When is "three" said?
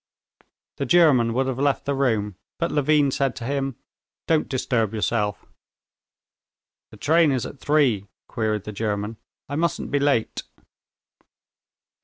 7.59-8.07